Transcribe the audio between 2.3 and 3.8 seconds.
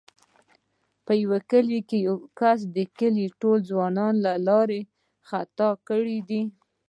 کس د کلي ټوله